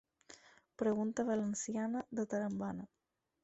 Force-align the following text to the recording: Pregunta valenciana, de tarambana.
Pregunta 0.77 1.23
valenciana, 1.23 2.07
de 2.09 2.25
tarambana. 2.25 2.89